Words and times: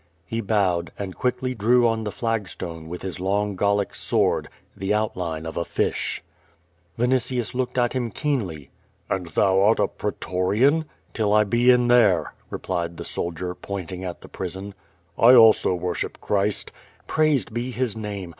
He 0.25 0.41
bowed, 0.41 0.91
and 0.97 1.13
quickly 1.15 1.53
drew 1.53 1.87
on 1.87 2.05
the 2.05 2.11
flag 2.11 2.49
stone, 2.49 2.89
with 2.89 3.03
his 3.03 3.19
long 3.19 3.55
Gallic 3.55 3.93
sword, 3.93 4.49
the 4.75 4.95
outline 4.95 5.45
of 5.45 5.57
a 5.57 5.63
fish. 5.63 6.23
Vinitius 6.97 7.53
looked 7.53 7.77
at 7.77 7.93
him 7.93 8.09
keenly. 8.09 8.71
"And 9.11 9.27
thou 9.27 9.61
art 9.61 9.77
a 9.79 9.87
pretorian?"" 9.87 10.85
Till 11.13 11.31
I 11.31 11.43
be 11.43 11.69
in 11.69 11.87
there," 11.87 12.33
replied 12.49 12.97
the 12.97 13.05
soldier, 13.05 13.53
pointing 13.53 14.03
at 14.03 14.21
the 14.21 14.27
prison. 14.27 14.73
"I 15.19 15.35
also 15.35 15.75
worship 15.75 16.19
Christ." 16.19 16.71
"Praised 17.05 17.53
be 17.53 17.69
His 17.69 17.95
name! 17.95 18.29